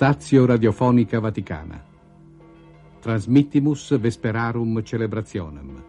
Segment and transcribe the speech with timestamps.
[0.00, 1.78] Statio Radiofonica Vaticana.
[3.02, 5.84] Transmittimus Vesperarum Celebrationem.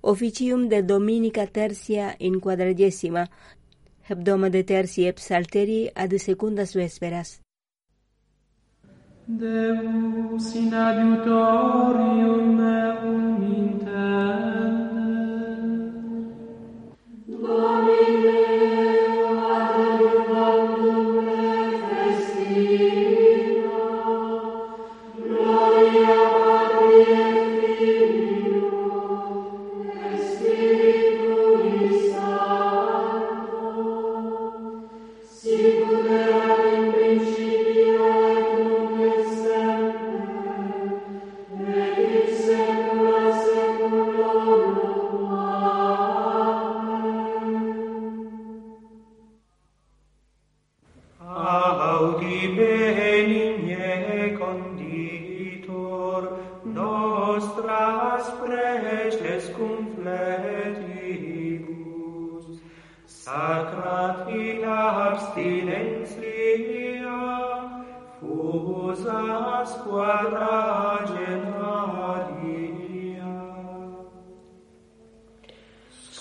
[0.00, 3.30] Officium de Dominica Tertia in quadragesima,
[4.02, 7.41] hebdoma de tertii et psalterii ad secundas vesperas.
[9.24, 13.81] Deus in adiutorium meum in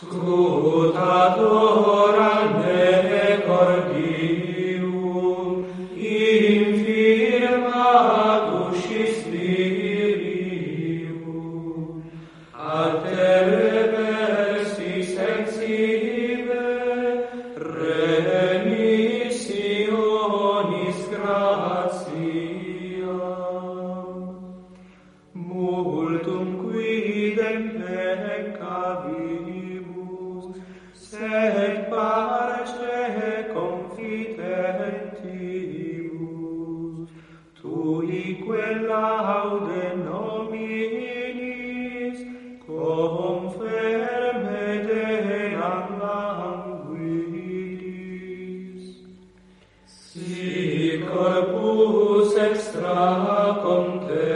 [0.01, 0.93] スクー
[52.61, 54.30] nostra con te.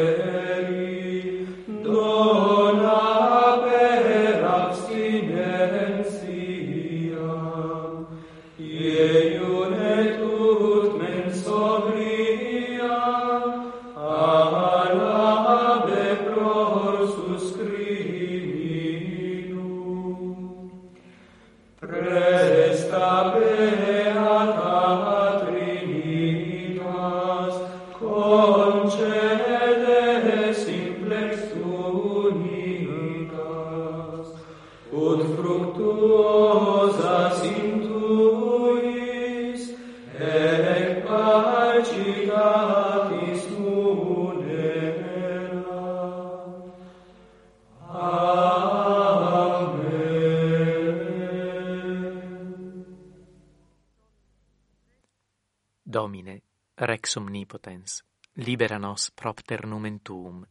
[55.95, 56.41] Domine,
[56.75, 58.03] rex omnipotens,
[58.43, 60.41] libera nos propter numen tuum,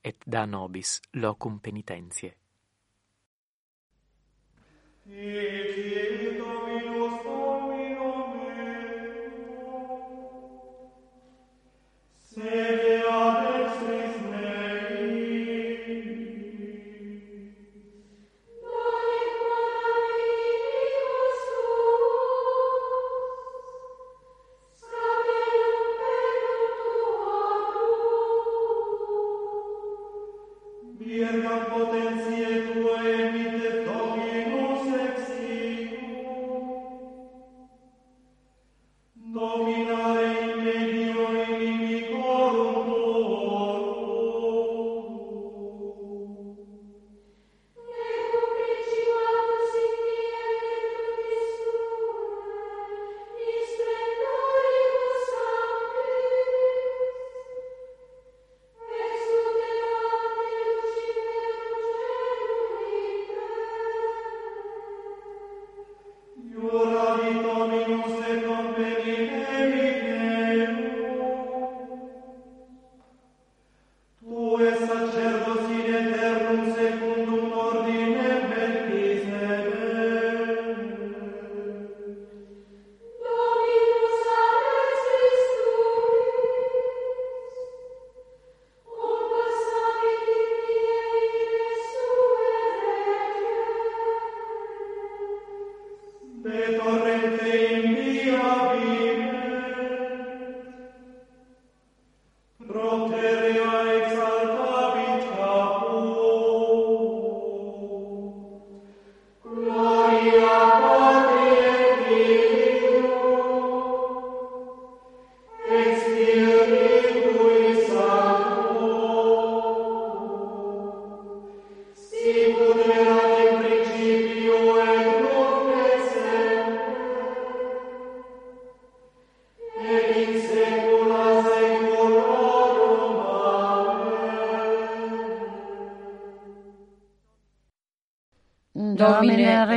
[0.00, 2.36] et da nobis locum penitentiae.
[5.10, 8.12] Ecce Dominus Domino
[12.38, 12.85] meo,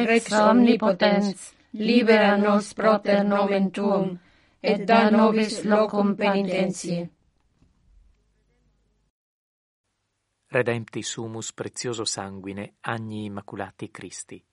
[0.06, 4.18] rex omnipotens, libera nos proter nomen tuum,
[4.62, 7.08] et da nobis locum penitentiae.
[10.50, 14.44] Redempti sumus prezioso sanguine agni immaculati Christi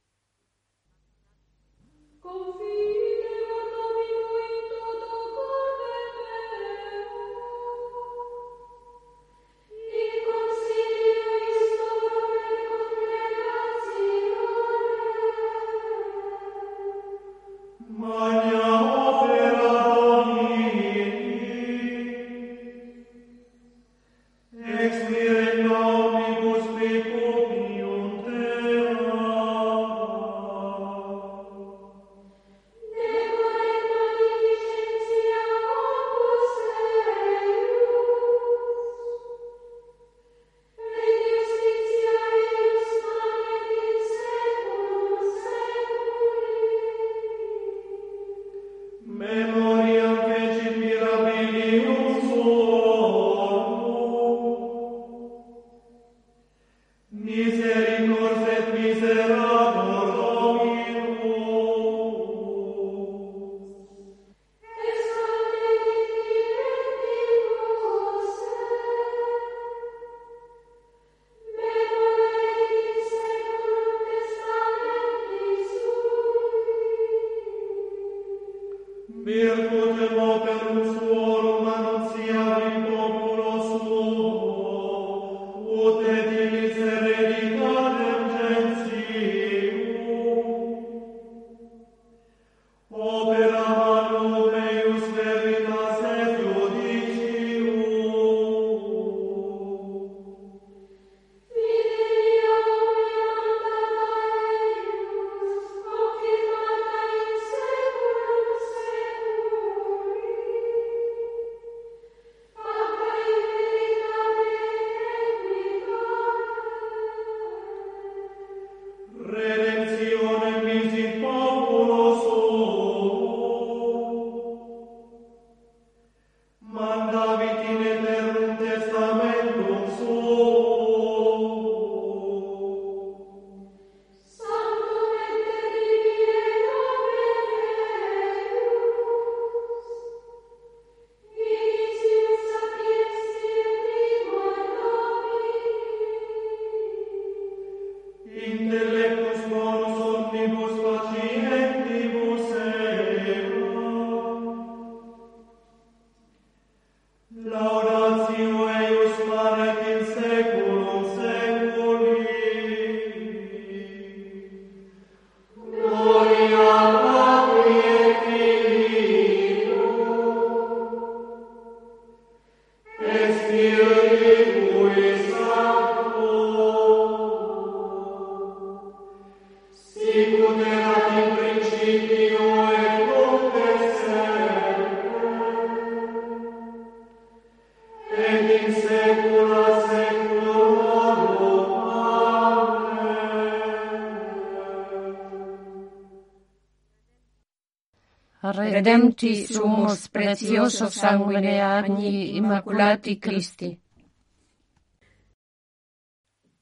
[198.87, 203.81] redempti sumus precioso sanguine agni immaculati Christi.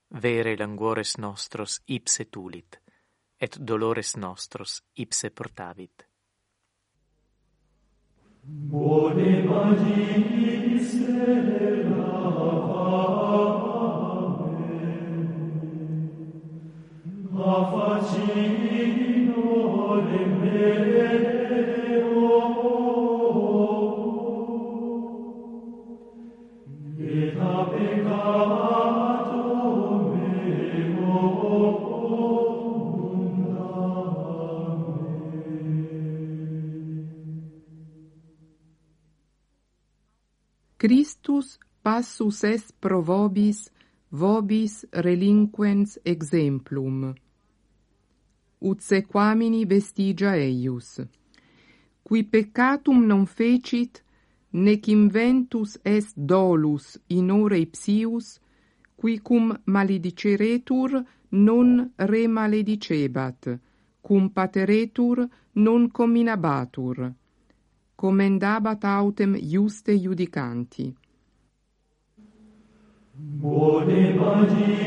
[0.09, 2.81] Vere languores nostros ipse tulit,
[3.37, 6.09] et dolores nostros ipse portavit.
[8.43, 10.34] Bone Maria,
[41.35, 43.69] Virtus passus est pro vobis,
[44.13, 47.13] vobis relinquens exemplum.
[48.63, 51.01] Ut sequamini vestigia eius.
[52.05, 54.03] Qui peccatum non fecit,
[54.53, 58.39] nec inventus est dolus in ore ipsius,
[58.97, 63.59] qui cum malediceretur non remaledicebat,
[64.01, 67.13] cum pateretur non cominabatur.
[67.97, 70.95] Commendabat autem juste judicanti.
[73.17, 74.85] Bone amen.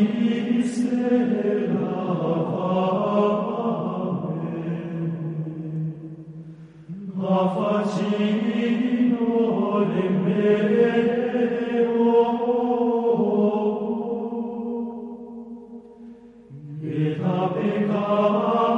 [16.84, 18.77] Et a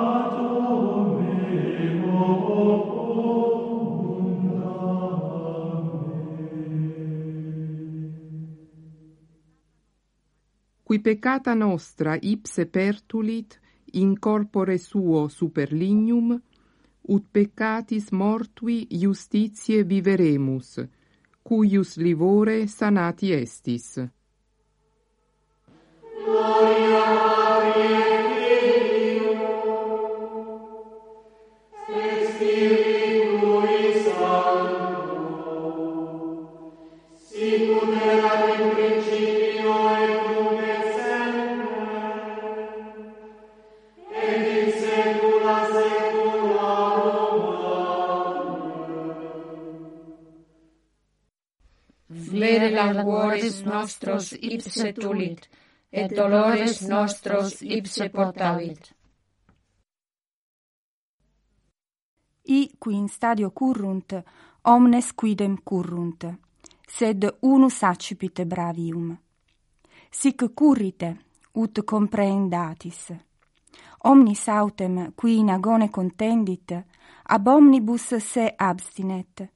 [10.89, 13.59] qui peccata nostra ipse pertulit
[13.91, 16.31] in corpore suo super lignum,
[17.01, 20.81] ut peccatis mortui justitiae viveremus,
[21.43, 23.99] cuius livore sanati estis.
[53.63, 55.49] nostros ipse tulit,
[55.89, 58.95] et dolores nostros ipse portavit.
[62.43, 64.23] I qui in stadio currunt,
[64.61, 66.25] omnes quidem currunt,
[66.87, 69.17] sed unus accipit bravium.
[70.09, 71.17] Sic currite,
[71.53, 73.11] ut comprehendatis.
[74.03, 76.71] Omnis autem, qui in agone contendit,
[77.23, 79.49] ab omnibus se abstinet,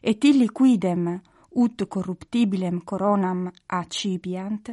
[0.00, 1.20] et illi quidem,
[1.54, 4.70] ut corruptibilem coronam accipiant,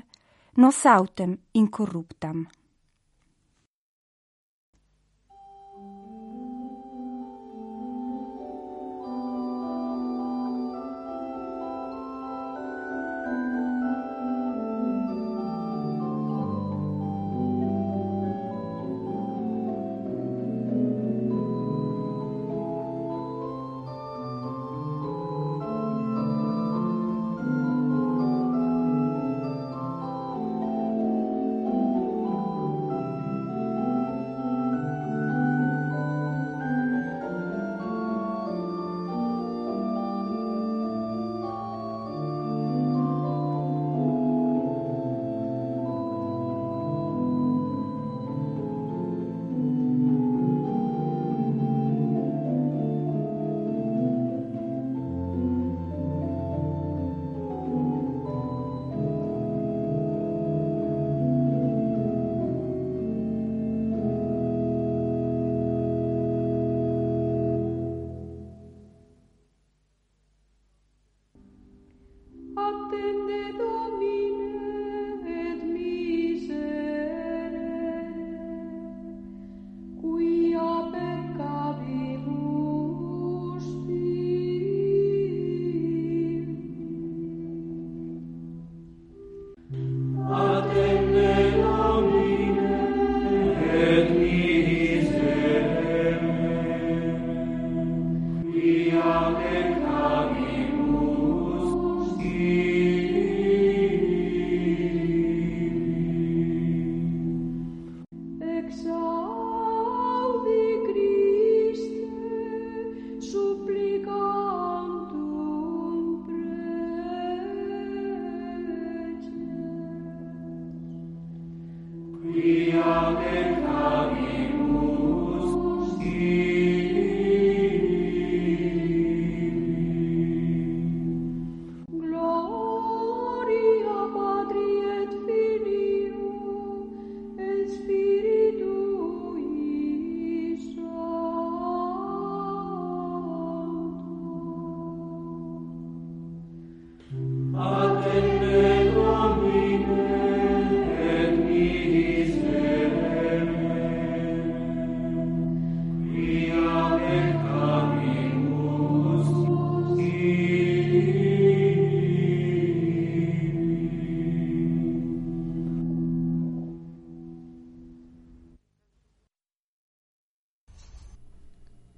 [0.55, 2.45] nos autem incorruptam.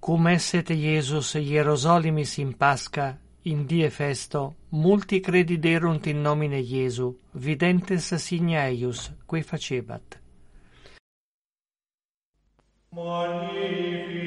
[0.10, 8.16] Cum esset Iesus Hierosolimis in Pascha, in die festo, multi crediderunt in nomine Iesu, videntes
[8.18, 10.18] signa eius, quae facebat.
[12.98, 14.19] Anima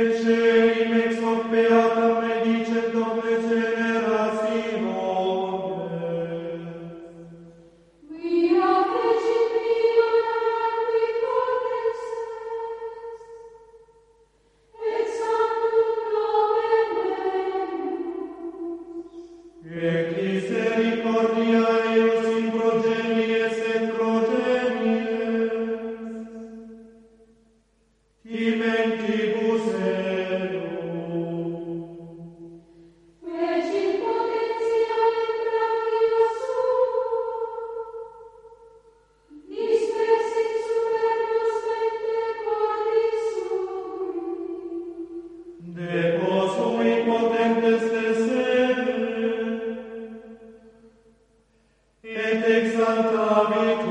[0.00, 0.39] Ecce
[53.30, 53.89] Amen.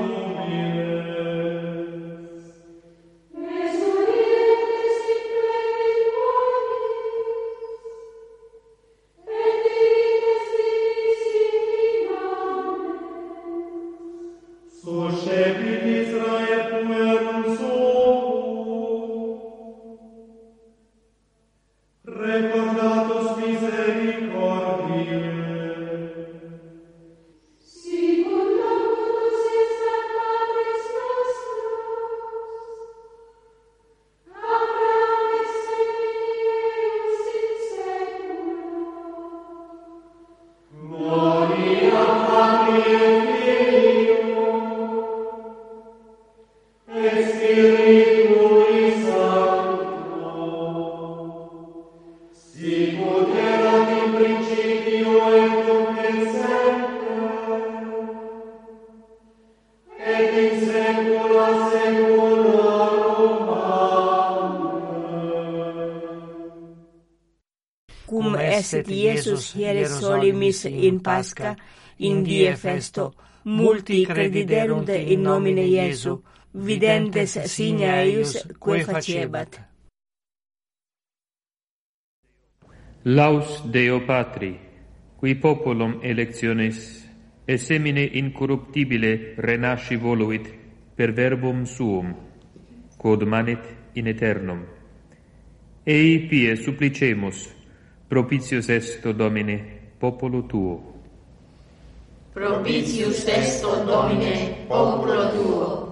[68.59, 71.55] esset Iesus hieres solimis in Pasca,
[71.97, 76.19] in die festo, multi crediderunt in nomine Iesu,
[76.53, 79.68] videntes signa eius, quae facebat.
[83.03, 84.59] Laus Deo Patri,
[85.15, 87.07] qui populum electionis,
[87.45, 90.53] e semine incorruptibile renasci voluit
[90.95, 92.13] per verbum suum,
[92.97, 94.65] quod manit in aeternum.
[95.83, 97.49] Ei pie supplicemus,
[98.05, 100.99] propitius esto Domine, populo tuo.
[102.33, 105.88] Propitius esto Domine, populo tuo.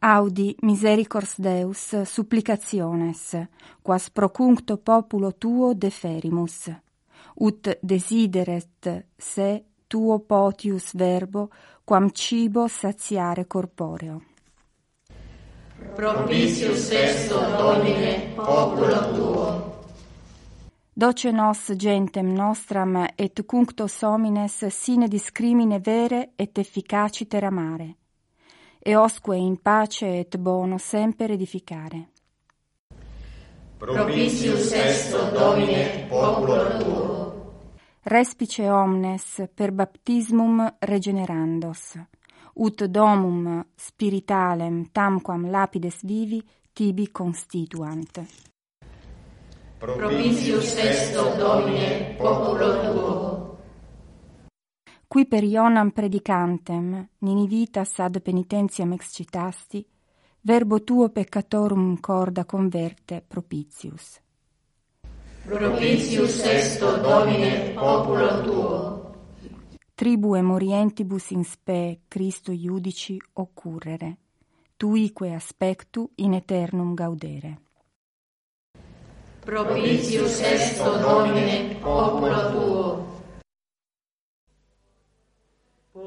[0.00, 3.36] Audi misericors Deus supplicationes,
[3.82, 6.70] quas procuncto populo tuo deferimus,
[7.34, 11.48] ut desideret se tuo potius verbo,
[11.84, 14.22] quam cibo satiare corporeo.
[15.94, 19.76] Propitius est o Domine, populo tuo.
[20.92, 27.96] Doce nos gentem nostram et cunctos homines sine discrimine vere et efficaciter amare,
[28.78, 32.08] e osque in pace et bono semper edificare.
[33.78, 37.52] Propitius est Domine, populo tuo.
[38.02, 41.94] Respice omnes per baptismum regenerandos,
[42.54, 48.26] ut domum spiritalem tamquam lapides vivi tibi constituant.
[49.78, 53.37] Propitius est Domine, populo tuo
[55.08, 59.84] qui per Ionam predicantem, ninivitas ad penitentiam excitasti,
[60.42, 64.20] verbo tuo peccatorum corda converte propitius.
[65.46, 69.14] Propitius esto, Domine, populo tuo.
[69.94, 74.18] Tribue morientibus in spe Christo iudici occurrere,
[74.76, 77.60] tuique aspectu in eternum gaudere.
[79.40, 83.07] Propitius esto, Domine, populo tuo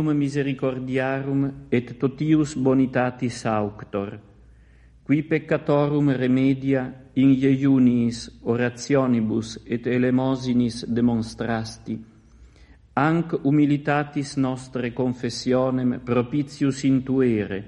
[0.00, 4.18] omnium misericordiarum et totius bonitatis auctor,
[5.02, 11.98] qui peccatorum remedia in iunis orationibus et elemosinis demonstrasti,
[12.94, 17.64] anc humilitatis nostre confessionem propitius intuere,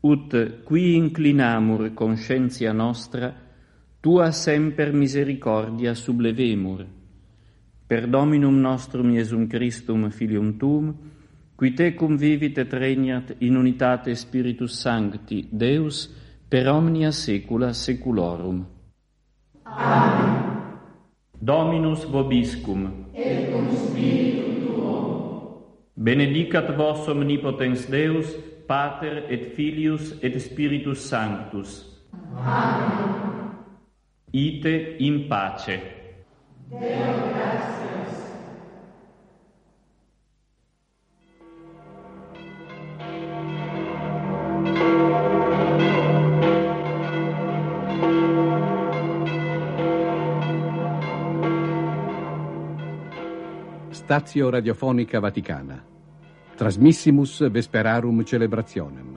[0.00, 3.34] ut qui inclinamur conscientia nostra,
[4.00, 6.86] tua semper misericordia sublevemur.
[7.88, 10.94] Per Dominum nostrum Iesum Christum filium tuum,
[11.58, 16.06] qui tecum vivit et regnat in unitate Spiritus Sancti, Deus,
[16.48, 18.64] per omnia saecula saeculorum.
[19.64, 20.78] Amen.
[21.32, 23.10] Dominus vobiscum.
[23.12, 25.90] Et cum spiritu tuo.
[25.94, 31.82] Benedicat vos omnipotens Deus, Pater et Filius et Spiritus Sanctus.
[32.36, 33.50] Amen.
[34.30, 35.80] Ite in pace.
[36.70, 38.27] Deo gratias.
[54.08, 55.84] Stazio Radiofonica Vaticana.
[56.56, 59.07] Trasmissimus Vesperarum Celebrationem.